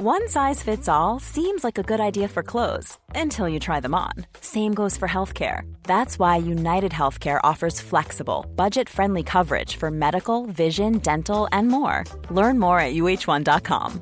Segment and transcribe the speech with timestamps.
[0.00, 3.96] One size fits all seems like a good idea for clothes until you try them
[3.96, 4.12] on.
[4.40, 5.62] Same goes for healthcare.
[5.82, 12.04] That's why United Healthcare offers flexible, budget friendly coverage for medical, vision, dental, and more.
[12.30, 14.00] Learn more at uh1.com.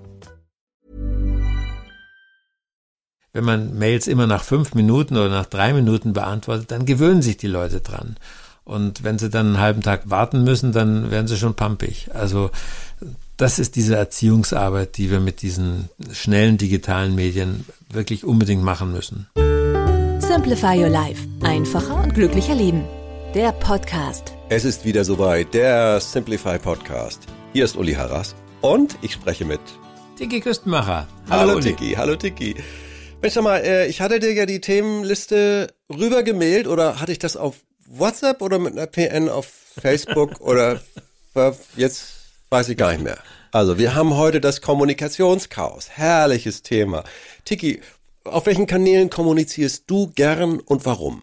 [3.32, 7.38] Wenn man Mails immer nach fünf Minuten oder nach drei Minuten beantwortet, dann gewöhnen sich
[7.38, 8.16] die Leute dran.
[8.64, 12.10] Und wenn sie dann einen halben Tag warten müssen, dann werden sie schon pampig.
[12.12, 12.50] Also
[13.36, 19.26] das ist diese Erziehungsarbeit, die wir mit diesen schnellen digitalen Medien wirklich unbedingt machen müssen.
[20.20, 21.22] Simplify Your Life.
[21.42, 22.84] Einfacher und glücklicher Leben.
[23.34, 24.32] Der Podcast.
[24.48, 27.26] Es ist wieder soweit, der Simplify Podcast.
[27.52, 29.60] Hier ist Uli Harras und ich spreche mit
[30.16, 31.06] Tiki Küstenmacher.
[31.28, 32.56] Hallo, hallo Tiki, hallo Tiki.
[33.20, 37.56] Mensch, mal, äh, ich hatte dir ja die Themenliste rübergemailt oder hatte ich das auf
[37.86, 39.46] WhatsApp oder mit einer PN auf
[39.78, 40.80] Facebook oder
[41.76, 42.15] jetzt
[42.50, 43.18] weiß ich gar nicht mehr.
[43.52, 45.90] Also, wir haben heute das Kommunikationschaos.
[45.90, 47.04] Herrliches Thema.
[47.44, 47.80] Tiki,
[48.24, 51.22] auf welchen Kanälen kommunizierst du gern und warum?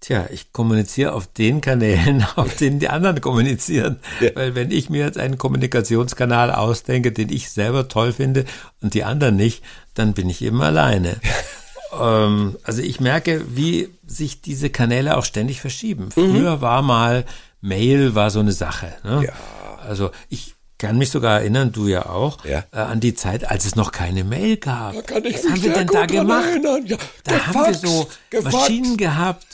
[0.00, 4.00] Tja, ich kommuniziere auf den Kanälen, auf denen die anderen kommunizieren.
[4.20, 4.30] Ja.
[4.34, 8.46] Weil wenn ich mir jetzt einen Kommunikationskanal ausdenke, den ich selber toll finde
[8.80, 9.62] und die anderen nicht,
[9.94, 11.20] dann bin ich eben alleine.
[12.00, 16.10] ähm, also ich merke, wie sich diese Kanäle auch ständig verschieben.
[16.10, 16.60] Früher mhm.
[16.62, 17.26] war mal
[17.60, 18.94] Mail war so eine Sache.
[19.04, 19.26] Ne?
[19.26, 19.32] Ja.
[19.80, 22.64] Also ich kann mich sogar erinnern, du ja auch, ja.
[22.72, 24.94] Äh, an die Zeit, als es noch keine Mail gab.
[24.94, 26.46] Da kann ich Was haben wir denn da gemacht?
[26.86, 28.56] Ja, da haben wir so gefaxt.
[28.56, 29.46] Maschinen gehabt,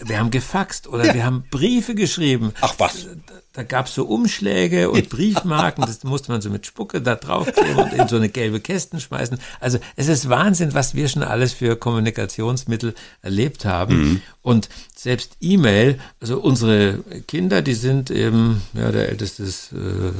[0.00, 1.14] wir haben gefaxt oder ja.
[1.14, 2.52] wir haben Briefe geschrieben.
[2.62, 3.06] Ach was.
[3.52, 7.76] Da gab es so Umschläge und Briefmarken, das musste man so mit Spucke da draufkleben
[7.76, 9.38] und in so eine gelbe Kästen schmeißen.
[9.58, 13.96] Also es ist Wahnsinn, was wir schon alles für Kommunikationsmittel erlebt haben.
[13.96, 14.22] Mhm.
[14.42, 20.12] Und selbst E-Mail, also unsere Kinder, die sind eben, ja, der älteste ist äh,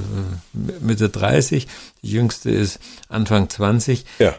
[0.80, 1.68] Mitte 30,
[2.02, 4.04] die jüngste ist Anfang 20.
[4.18, 4.34] Ja.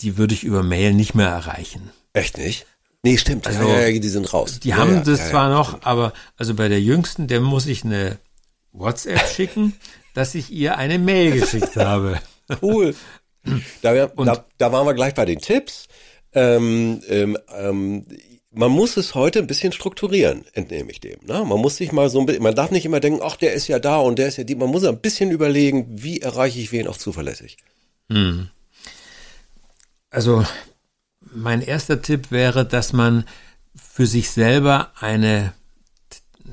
[0.00, 1.90] Die würde ich über Mail nicht mehr erreichen.
[2.14, 2.66] Echt nicht?
[3.02, 3.46] Nee, stimmt.
[3.46, 4.60] Also, ja, ja, die sind raus.
[4.60, 5.86] Die ja, haben das zwar noch, stimmt.
[5.86, 8.18] aber also bei der jüngsten, der muss ich eine
[8.72, 9.74] WhatsApp schicken,
[10.14, 12.20] dass ich ihr eine Mail geschickt habe.
[12.60, 12.96] Cool.
[13.80, 15.86] Da, wir, da, da, waren wir gleich bei den Tipps.
[16.32, 18.04] Ähm, ähm, ähm,
[18.50, 21.20] man muss es heute ein bisschen strukturieren, entnehme ich dem.
[21.24, 21.44] Ne?
[21.44, 23.68] Man muss sich mal so ein bisschen, man darf nicht immer denken, ach, der ist
[23.68, 24.56] ja da und der ist ja die.
[24.56, 27.56] Man muss ein bisschen überlegen, wie erreiche ich wen auch zuverlässig.
[28.10, 28.50] Hm.
[30.10, 30.44] Also
[31.32, 33.24] mein erster Tipp wäre, dass man
[33.76, 35.52] für sich selber eine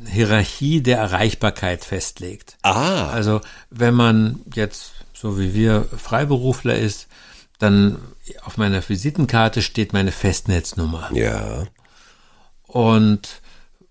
[0.07, 2.57] Hierarchie der Erreichbarkeit festlegt.
[2.61, 3.09] Ah.
[3.09, 7.07] Also wenn man jetzt, so wie wir, Freiberufler ist,
[7.59, 7.97] dann
[8.43, 11.09] auf meiner Visitenkarte steht meine Festnetznummer.
[11.13, 11.65] Ja.
[12.63, 13.41] Und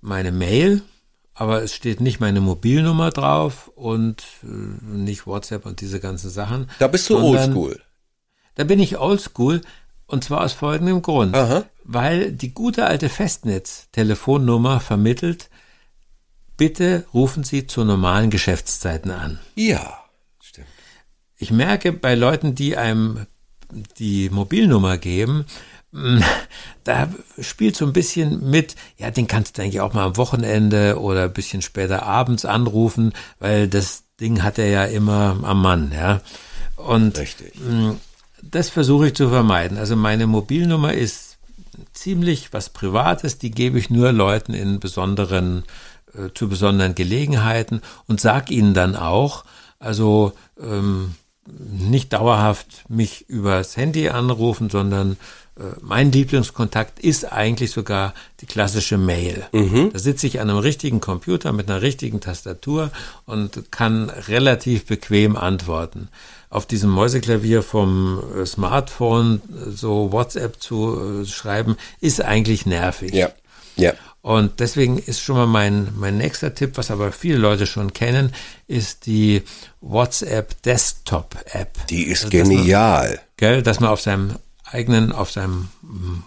[0.01, 0.83] meine Mail,
[1.35, 6.71] aber es steht nicht meine Mobilnummer drauf und äh, nicht WhatsApp und diese ganzen Sachen.
[6.79, 7.81] Da bist du oldschool.
[8.55, 9.61] Da bin ich oldschool,
[10.07, 11.35] und zwar aus folgendem Grund.
[11.35, 11.65] Aha.
[11.85, 15.51] Weil die gute alte Festnetz-Telefonnummer vermittelt,
[16.57, 19.39] bitte rufen Sie zu normalen Geschäftszeiten an.
[19.55, 19.99] Ja,
[20.41, 20.69] stimmt.
[21.37, 23.27] Ich merke bei Leuten, die einem
[23.99, 25.45] die Mobilnummer geben,
[25.93, 26.23] hm,
[26.85, 27.09] da
[27.41, 31.25] spielt so ein bisschen mit, ja, den kannst du eigentlich auch mal am Wochenende oder
[31.25, 36.21] ein bisschen später abends anrufen, weil das Ding hat er ja immer am Mann, ja.
[36.77, 37.55] Und Richtig.
[37.57, 37.99] Hm,
[38.43, 39.79] das versuche ich zu vermeiden.
[39.79, 41.39] Also meine Mobilnummer ist
[41.93, 45.65] ziemlich was Privates, die gebe ich nur Leuten in besonderen,
[46.17, 49.45] äh, zu besonderen Gelegenheiten und sag ihnen dann auch,
[49.79, 51.15] also ähm,
[51.47, 55.17] nicht dauerhaft mich übers Handy anrufen, sondern
[55.57, 59.47] äh, mein Lieblingskontakt ist eigentlich sogar die klassische Mail.
[59.53, 59.91] Mhm.
[59.93, 62.91] Da sitze ich an einem richtigen Computer mit einer richtigen Tastatur
[63.27, 66.09] und kann relativ bequem antworten
[66.49, 73.13] auf diesem Mäuseklavier vom äh, Smartphone äh, so WhatsApp zu äh, schreiben, ist eigentlich nervig.
[73.13, 73.31] Ja.
[73.77, 73.93] Ja.
[74.27, 78.33] Und deswegen ist schon mal mein, mein nächster Tipp, was aber viele Leute schon kennen,
[78.67, 79.45] ist die
[79.81, 81.87] WhatsApp Desktop App.
[81.87, 83.11] Die ist also, genial.
[83.11, 84.35] Man, gell, dass man auf seinem
[84.65, 86.25] eigenen, auf seinem mm,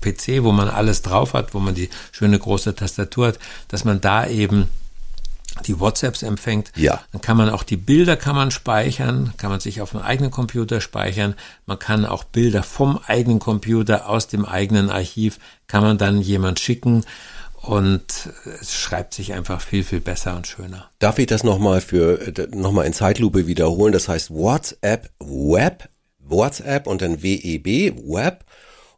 [0.00, 4.00] PC, wo man alles drauf hat, wo man die schöne große Tastatur hat, dass man
[4.00, 4.68] da eben
[5.66, 6.70] die WhatsApps empfängt.
[6.76, 7.00] Ja.
[7.10, 10.30] Dann kann man auch die Bilder kann man speichern, kann man sich auf dem eigenen
[10.30, 11.34] Computer speichern.
[11.66, 16.60] Man kann auch Bilder vom eigenen Computer aus dem eigenen Archiv kann man dann jemand
[16.60, 17.04] schicken
[17.62, 18.30] und
[18.60, 20.90] es schreibt sich einfach viel viel besser und schöner.
[20.98, 23.92] Darf ich das nochmal für nochmal in Zeitlupe wiederholen?
[23.92, 28.44] Das heißt WhatsApp Web, WhatsApp und dann WEB Web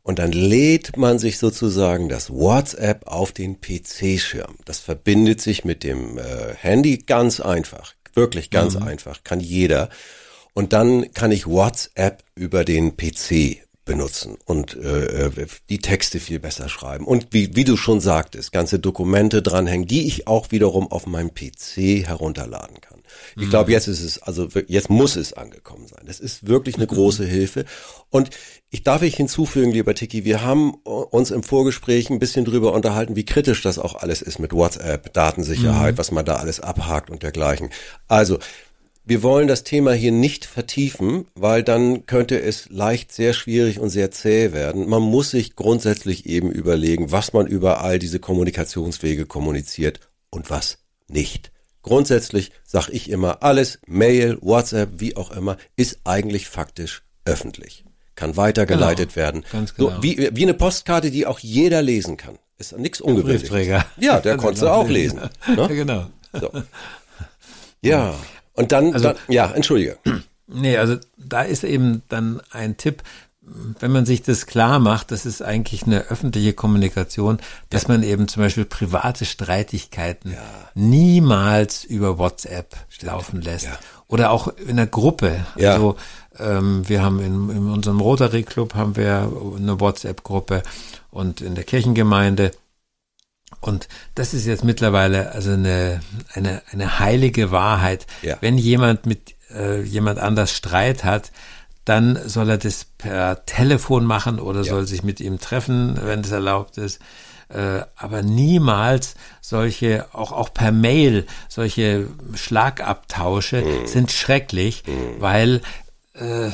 [0.02, 4.56] und dann lädt man sich sozusagen das WhatsApp auf den PC-Schirm.
[4.64, 8.82] Das verbindet sich mit dem äh, Handy ganz einfach, wirklich ganz mhm.
[8.82, 9.88] einfach, kann jeder.
[10.54, 16.38] Und dann kann ich WhatsApp über den PC benutzen und äh, äh, die Texte viel
[16.38, 17.04] besser schreiben.
[17.04, 21.34] Und wie, wie du schon sagtest, ganze Dokumente dranhängen, die ich auch wiederum auf meinem
[21.34, 23.02] PC herunterladen kann.
[23.36, 23.72] Ich glaube, mhm.
[23.72, 26.04] jetzt ist es, also jetzt muss es angekommen sein.
[26.06, 27.64] Das ist wirklich eine große Hilfe.
[28.08, 28.30] Und
[28.70, 33.16] ich darf ich hinzufügen, lieber Tiki, wir haben uns im Vorgespräch ein bisschen drüber unterhalten,
[33.16, 35.98] wie kritisch das auch alles ist mit WhatsApp, Datensicherheit, mhm.
[35.98, 37.70] was man da alles abhakt und dergleichen.
[38.06, 38.38] Also,
[39.04, 43.90] wir wollen das Thema hier nicht vertiefen, weil dann könnte es leicht sehr schwierig und
[43.90, 44.88] sehr zäh werden.
[44.88, 50.00] Man muss sich grundsätzlich eben überlegen, was man über all diese Kommunikationswege kommuniziert
[50.30, 50.78] und was
[51.08, 51.50] nicht.
[51.82, 57.84] Grundsätzlich sage ich immer, alles, Mail, WhatsApp, wie auch immer, ist eigentlich faktisch öffentlich.
[58.14, 59.44] Kann weitergeleitet genau, werden.
[59.50, 59.90] Ganz genau.
[59.90, 62.38] So, wie, wie eine Postkarte, die auch jeder lesen kann.
[62.58, 63.84] Ist nichts ungewöhnliches.
[63.96, 65.18] Ja, der konnte auch lesen.
[65.18, 65.56] Ne?
[65.56, 66.06] Ja, genau.
[66.32, 66.52] So.
[67.80, 68.14] Ja,
[68.54, 69.98] und dann, also, dann, ja, entschuldige.
[70.46, 73.02] Nee, also da ist eben dann ein Tipp,
[73.80, 77.38] wenn man sich das klar macht, das ist eigentlich eine öffentliche Kommunikation,
[77.70, 77.88] dass ja.
[77.88, 80.38] man eben zum Beispiel private Streitigkeiten ja.
[80.74, 83.12] niemals über WhatsApp Stimmt.
[83.12, 83.66] laufen lässt.
[83.66, 83.78] Ja.
[84.06, 85.44] Oder auch in der Gruppe.
[85.56, 85.96] Also
[86.38, 90.62] ähm, wir haben in, in unserem Rotary Club haben wir eine WhatsApp-Gruppe
[91.10, 92.52] und in der Kirchengemeinde.
[93.60, 96.00] Und das ist jetzt mittlerweile also eine,
[96.34, 98.06] eine, eine heilige Wahrheit.
[98.40, 101.30] Wenn jemand mit äh, jemand anders Streit hat,
[101.84, 104.72] dann soll er das per Telefon machen oder ja.
[104.72, 107.00] soll sich mit ihm treffen, wenn es erlaubt ist.
[107.48, 113.86] Äh, aber niemals solche, auch, auch per Mail, solche Schlagabtausche mhm.
[113.86, 115.20] sind schrecklich, mhm.
[115.20, 115.60] weil
[116.14, 116.50] äh,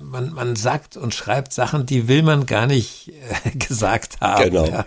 [0.00, 3.12] man, man sagt und schreibt Sachen, die will man gar nicht
[3.44, 4.44] äh, gesagt haben.
[4.44, 4.66] Genau.
[4.66, 4.84] Ja.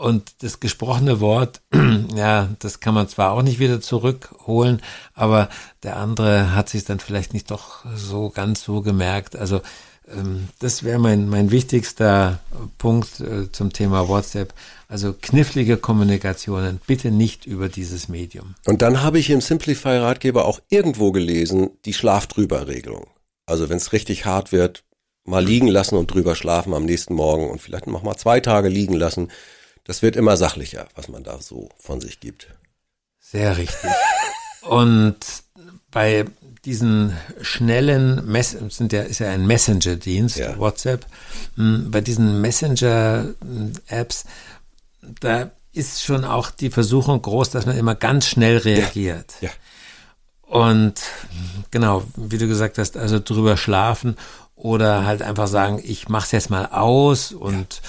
[0.00, 1.60] Und das gesprochene Wort,
[2.16, 4.80] ja, das kann man zwar auch nicht wieder zurückholen,
[5.12, 5.50] aber
[5.82, 9.36] der andere hat sich dann vielleicht nicht doch so ganz so gemerkt.
[9.36, 9.60] Also
[10.08, 12.38] ähm, das wäre mein, mein wichtigster
[12.78, 14.54] Punkt äh, zum Thema WhatsApp.
[14.88, 18.54] Also knifflige Kommunikationen bitte nicht über dieses Medium.
[18.64, 23.06] Und dann habe ich im Simplify-Ratgeber auch irgendwo gelesen, die Schlafdrüber-Regelung.
[23.44, 24.82] Also wenn es richtig hart wird,
[25.26, 28.70] mal liegen lassen und drüber schlafen am nächsten Morgen und vielleicht noch mal zwei Tage
[28.70, 29.28] liegen lassen
[29.90, 32.46] das wird immer sachlicher, was man da so von sich gibt.
[33.18, 33.90] Sehr richtig.
[34.62, 35.16] Und
[35.90, 36.26] bei
[36.64, 40.56] diesen schnellen Mess sind ja, ist ja ein Messenger-Dienst, ja.
[40.58, 41.06] WhatsApp.
[41.56, 44.26] Hm, bei diesen Messenger-Apps,
[45.18, 49.34] da ist schon auch die Versuchung groß, dass man immer ganz schnell reagiert.
[49.40, 49.48] Ja.
[49.48, 49.54] ja.
[50.56, 51.00] Und
[51.72, 54.16] genau, wie du gesagt hast, also drüber schlafen
[54.60, 57.80] oder halt einfach sagen, ich mach's jetzt mal aus und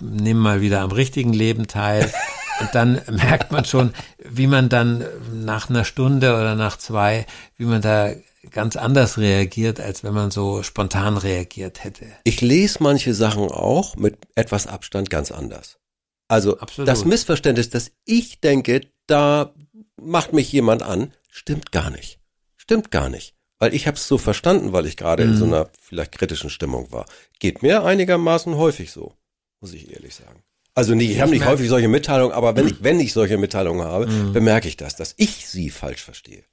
[0.00, 2.12] nimm mal wieder am richtigen Leben teil.
[2.60, 7.26] Und dann merkt man schon, wie man dann nach einer Stunde oder nach zwei,
[7.56, 8.12] wie man da
[8.50, 12.06] ganz anders reagiert, als wenn man so spontan reagiert hätte.
[12.24, 15.78] Ich lese manche Sachen auch mit etwas Abstand ganz anders.
[16.28, 16.88] Also Absolut.
[16.88, 19.52] das Missverständnis, dass ich denke, da
[20.00, 22.20] macht mich jemand an, stimmt gar nicht.
[22.56, 23.34] Stimmt gar nicht.
[23.60, 25.32] Weil ich habe es so verstanden, weil ich gerade mhm.
[25.32, 25.54] in so mhm.
[25.54, 27.06] einer vielleicht kritischen Stimmung war.
[27.38, 29.14] Geht mir einigermaßen häufig so
[29.60, 30.42] muss ich ehrlich sagen.
[30.74, 33.84] Also nicht, ich habe nicht häufig solche Mitteilungen, aber wenn ich, wenn ich solche Mitteilungen
[33.84, 34.32] habe, mhm.
[34.32, 36.44] bemerke ich das, dass ich sie falsch verstehe.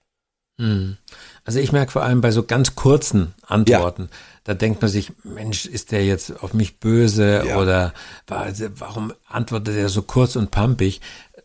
[0.57, 0.98] Mhm.
[1.44, 4.18] Also ich merke vor allem bei so ganz kurzen Antworten, ja.
[4.44, 7.57] da denkt man sich, Mensch, ist der jetzt auf mich böse ja.
[7.57, 7.94] oder
[8.26, 10.99] warum antwortet er so kurz und pampig?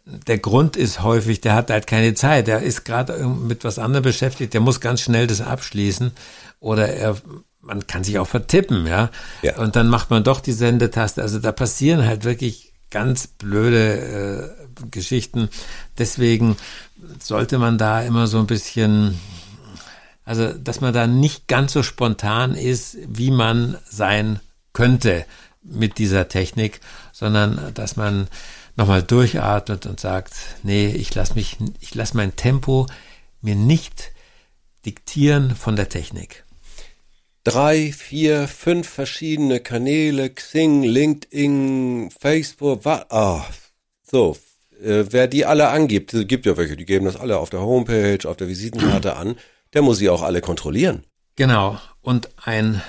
[0.05, 4.03] Der Grund ist häufig, der hat halt keine Zeit, der ist gerade mit was anderem
[4.03, 6.13] beschäftigt, der muss ganz schnell das abschließen
[6.61, 7.17] oder er
[7.63, 9.11] man kann sich auch vertippen, ja?
[9.43, 9.57] ja.
[9.59, 11.23] Und dann macht man doch die Sendetaste.
[11.23, 15.49] Also da passieren halt wirklich ganz blöde äh, Geschichten.
[15.97, 16.57] Deswegen
[17.21, 19.19] sollte man da immer so ein bisschen,
[20.25, 24.41] also dass man da nicht ganz so spontan ist, wie man sein
[24.73, 25.25] könnte
[25.63, 26.81] mit dieser Technik,
[27.13, 28.27] sondern dass man
[28.77, 32.87] nochmal durchatmet und sagt, nee, ich lasse mich, ich lasse mein Tempo
[33.41, 34.13] mir nicht
[34.85, 36.45] diktieren von der Technik
[37.45, 43.45] drei, vier, fünf verschiedene Kanäle, Xing, LinkedIn, Facebook, was, ah,
[44.03, 44.37] so,
[44.83, 47.61] äh, wer die alle angibt, es gibt ja welche, die geben das alle auf der
[47.61, 49.37] Homepage, auf der Visitenkarte an,
[49.75, 51.05] der muss sie auch alle kontrollieren.
[51.37, 51.79] Genau.
[52.03, 52.83] Und ein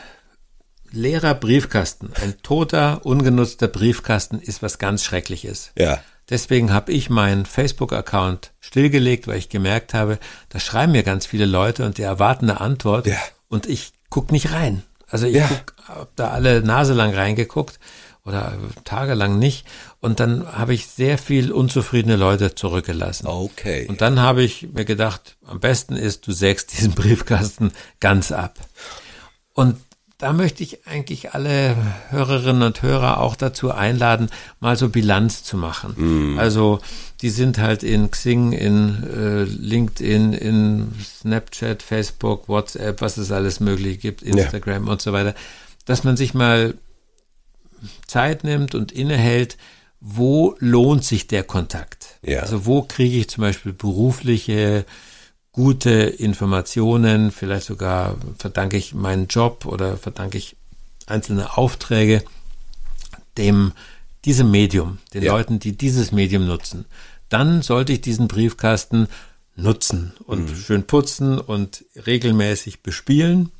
[0.93, 5.71] leerer Briefkasten, ein toter, ungenutzter Briefkasten ist was ganz Schreckliches.
[5.77, 5.99] Ja.
[6.29, 10.19] Deswegen habe ich meinen Facebook-Account stillgelegt, weil ich gemerkt habe,
[10.49, 13.07] da schreiben mir ganz viele Leute und die erwarten eine Antwort.
[13.07, 13.17] Ja.
[13.49, 14.83] Und ich guck nicht rein.
[15.07, 15.47] Also ich ja.
[15.47, 17.79] guck, hab da alle Nase lang reingeguckt
[18.23, 19.67] oder tagelang nicht.
[19.99, 23.27] Und dann habe ich sehr viel unzufriedene Leute zurückgelassen.
[23.27, 23.85] Okay.
[23.89, 28.59] Und dann habe ich mir gedacht, am besten ist, du sägst diesen Briefkasten ganz ab.
[29.53, 29.77] Und
[30.23, 31.75] da möchte ich eigentlich alle
[32.09, 34.29] Hörerinnen und Hörer auch dazu einladen,
[34.61, 36.35] mal so Bilanz zu machen.
[36.35, 36.39] Mm.
[36.39, 36.79] Also
[37.21, 43.59] die sind halt in Xing, in äh, LinkedIn, in Snapchat, Facebook, WhatsApp, was es alles
[43.59, 44.91] möglich gibt, Instagram ja.
[44.93, 45.35] und so weiter,
[45.83, 46.75] dass man sich mal
[48.07, 49.57] Zeit nimmt und innehält,
[49.99, 52.17] wo lohnt sich der Kontakt?
[52.21, 52.39] Ja.
[52.39, 54.85] Also wo kriege ich zum Beispiel berufliche
[55.53, 60.57] gute Informationen, vielleicht sogar verdanke ich meinen Job oder verdanke ich
[61.05, 62.23] einzelne Aufträge
[63.37, 63.71] dem
[64.25, 65.33] diesem Medium, den ja.
[65.33, 66.85] Leuten, die dieses Medium nutzen.
[67.29, 69.07] Dann sollte ich diesen Briefkasten
[69.55, 70.55] nutzen und mhm.
[70.55, 73.51] schön putzen und regelmäßig bespielen.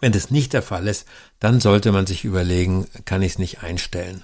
[0.00, 1.06] Wenn das nicht der Fall ist,
[1.38, 4.22] dann sollte man sich überlegen, kann ich es nicht einstellen.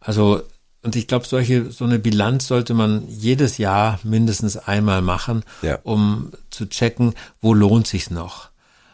[0.00, 0.42] Also
[0.84, 5.78] und ich glaube, solche, so eine Bilanz sollte man jedes Jahr mindestens einmal machen, ja.
[5.82, 8.50] um zu checken, wo lohnt sich's noch.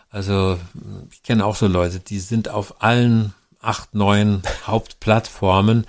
[0.09, 0.59] Also
[1.11, 5.85] ich kenne auch so Leute, die sind auf allen acht, neun Hauptplattformen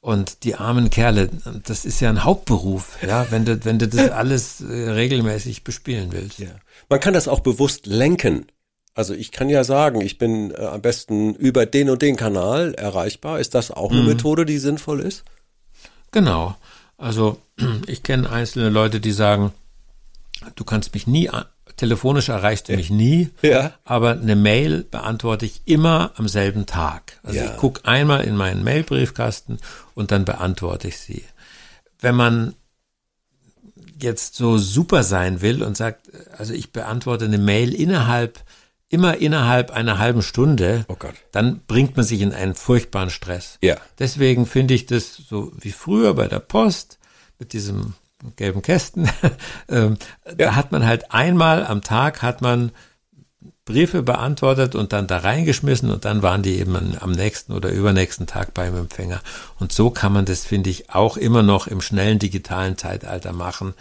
[0.00, 1.30] und die armen Kerle,
[1.64, 6.12] das ist ja ein Hauptberuf, ja, wenn du, wenn du das alles äh, regelmäßig bespielen
[6.12, 6.38] willst.
[6.38, 6.48] Ja.
[6.90, 8.46] Man kann das auch bewusst lenken.
[8.94, 12.74] Also ich kann ja sagen, ich bin äh, am besten über den und den Kanal
[12.74, 13.40] erreichbar.
[13.40, 14.08] Ist das auch eine mhm.
[14.08, 15.24] Methode, die sinnvoll ist?
[16.10, 16.56] Genau.
[16.98, 17.40] Also
[17.86, 19.52] ich kenne einzelne Leute, die sagen,
[20.54, 21.30] du kannst mich nie,
[21.76, 23.72] telefonisch erreichst du mich nie, ja.
[23.84, 27.20] aber eine Mail beantworte ich immer am selben Tag.
[27.22, 27.44] Also ja.
[27.46, 29.58] ich gucke einmal in meinen Mailbriefkasten
[29.94, 31.24] und dann beantworte ich sie.
[32.00, 32.54] Wenn man
[34.00, 38.40] jetzt so super sein will und sagt, also ich beantworte eine Mail innerhalb
[38.88, 40.96] immer innerhalb einer halben Stunde, oh
[41.32, 43.58] dann bringt man sich in einen furchtbaren Stress.
[43.62, 43.76] Ja.
[43.98, 46.98] Deswegen finde ich das so wie früher bei der Post
[47.38, 47.94] mit diesem
[48.36, 49.10] gelben Kästen.
[49.68, 50.34] ähm, ja.
[50.34, 52.72] Da hat man halt einmal am Tag hat man
[53.64, 58.28] Briefe beantwortet und dann da reingeschmissen und dann waren die eben am nächsten oder übernächsten
[58.28, 59.20] Tag beim Empfänger.
[59.58, 63.74] Und so kann man das, finde ich, auch immer noch im schnellen digitalen Zeitalter machen.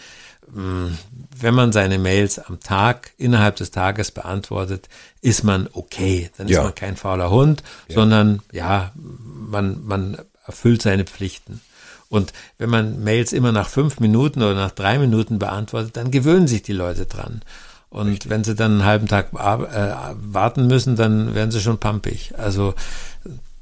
[0.47, 4.89] Wenn man seine Mails am Tag, innerhalb des Tages beantwortet,
[5.21, 6.29] ist man okay.
[6.37, 6.59] Dann ja.
[6.59, 7.95] ist man kein fauler Hund, ja.
[7.95, 11.61] sondern ja, man, man erfüllt seine Pflichten.
[12.09, 16.47] Und wenn man Mails immer nach fünf Minuten oder nach drei Minuten beantwortet, dann gewöhnen
[16.47, 17.41] sich die Leute dran.
[17.89, 18.29] Und Richtig.
[18.29, 22.33] wenn sie dann einen halben Tag äh, warten müssen, dann werden sie schon pampig.
[22.37, 22.73] Also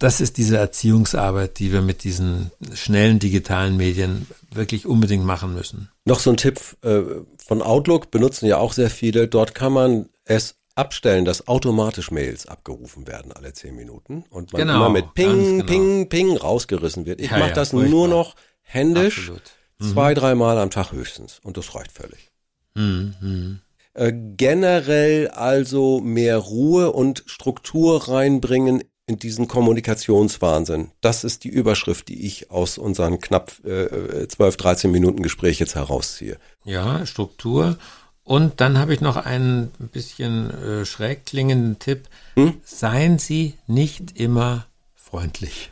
[0.04, 5.90] das ist diese Erziehungsarbeit, die wir mit diesen schnellen digitalen Medien wirklich unbedingt machen müssen.
[6.04, 7.04] Noch so ein Tipp äh,
[7.38, 9.30] von Outlook benutzen ja auch sehr viele.
[9.30, 14.64] Dort kann man es abstellen, dass automatisch Mails abgerufen werden alle zehn Minuten und man
[14.64, 15.66] genau, immer mit Ping, genau.
[15.66, 17.22] Ping, Ping rausgerissen wird.
[17.22, 17.90] Ich ja, mache ja, das furchtbar.
[17.90, 19.32] nur noch händisch,
[19.80, 19.94] mhm.
[19.94, 22.30] zwei, dreimal am Tag höchstens und das reicht völlig.
[22.76, 23.62] Mhm.
[23.94, 30.92] Äh, generell also mehr Ruhe und Struktur reinbringen in diesen Kommunikationswahnsinn.
[31.02, 35.76] Das ist die Überschrift, die ich aus unseren knapp äh, 12, 13 Minuten Gespräch jetzt
[35.76, 36.38] herausziehe.
[36.64, 37.78] Ja, Struktur.
[38.24, 42.08] Und dann habe ich noch einen bisschen äh, schräg klingenden Tipp.
[42.36, 42.62] Hm?
[42.64, 45.72] Seien Sie nicht immer freundlich.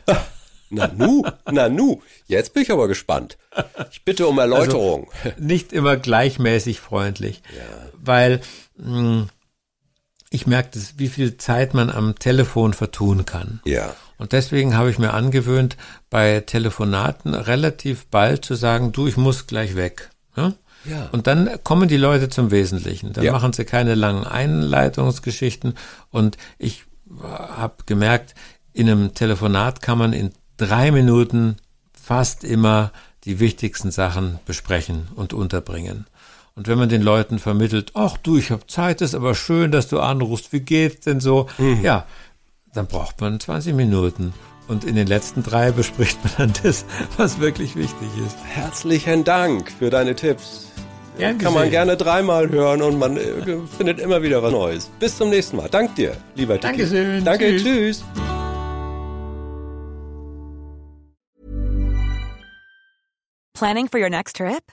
[0.74, 3.36] Na nu, na nu, jetzt bin ich aber gespannt.
[3.90, 5.10] Ich bitte um Erläuterung.
[5.22, 7.90] Also nicht immer gleichmäßig freundlich, ja.
[7.92, 8.40] weil
[8.76, 9.28] mh, hm,
[10.32, 13.60] ich merke, wie viel Zeit man am Telefon vertun kann.
[13.64, 13.94] Ja.
[14.16, 15.76] Und deswegen habe ich mir angewöhnt,
[16.08, 20.10] bei Telefonaten relativ bald zu sagen, du, ich muss gleich weg.
[20.36, 20.54] Ja?
[20.84, 21.08] Ja.
[21.12, 23.12] Und dann kommen die Leute zum Wesentlichen.
[23.12, 23.32] Dann ja.
[23.32, 25.74] machen sie keine langen Einleitungsgeschichten.
[26.10, 26.84] Und ich
[27.20, 28.34] habe gemerkt,
[28.72, 31.56] in einem Telefonat kann man in drei Minuten
[31.92, 32.90] fast immer
[33.24, 36.06] die wichtigsten Sachen besprechen und unterbringen.
[36.54, 39.88] Und wenn man den Leuten vermittelt, ach du, ich habe Zeit, ist aber schön, dass
[39.88, 41.46] du anrufst, wie geht's denn so?
[41.58, 41.80] Mhm.
[41.82, 42.06] Ja,
[42.74, 44.34] dann braucht man 20 Minuten.
[44.68, 46.84] Und in den letzten drei bespricht man dann das,
[47.16, 48.36] was wirklich wichtig ist.
[48.44, 50.68] Herzlichen Dank für deine Tipps.
[51.18, 54.90] Gern Kann man gerne dreimal hören und man äh, findet immer wieder was Neues.
[54.98, 55.68] Bis zum nächsten Mal.
[55.68, 56.78] Dank dir, lieber Tiki.
[56.78, 57.24] Dankeschön.
[57.24, 57.62] Danke, tschüss.
[57.62, 58.04] tschüss.
[63.54, 64.72] Planning for your next trip?